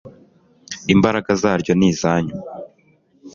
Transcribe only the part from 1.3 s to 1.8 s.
zaryo